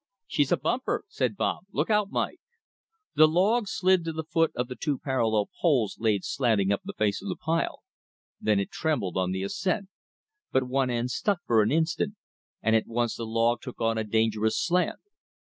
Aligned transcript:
"She's 0.25 0.51
a 0.51 0.57
bumper!" 0.57 1.03
said 1.09 1.37
Bob. 1.37 1.65
"Look 1.71 1.91
out, 1.91 2.09
Mike!" 2.09 2.39
The 3.13 3.27
log 3.27 3.67
slid 3.67 4.03
to 4.05 4.11
the 4.11 4.23
foot 4.23 4.51
of 4.55 4.67
the 4.67 4.75
two 4.75 4.97
parallel 4.97 5.49
poles 5.61 5.97
laid 5.99 6.23
slanting 6.25 6.71
up 6.71 6.81
the 6.83 6.95
face 6.97 7.21
of 7.21 7.27
the 7.29 7.35
pile. 7.35 7.83
Then 8.41 8.59
it 8.59 8.71
trembled 8.71 9.15
on 9.15 9.29
the 9.31 9.43
ascent. 9.43 9.89
But 10.51 10.63
one 10.63 10.89
end 10.89 11.11
stuck 11.11 11.41
for 11.45 11.61
an 11.61 11.71
instant, 11.71 12.15
and 12.63 12.75
at 12.75 12.87
once 12.87 13.15
the 13.17 13.27
log 13.27 13.61
took 13.61 13.79
on 13.79 13.99
a 13.99 14.03
dangerous 14.03 14.57
slant. 14.59 14.97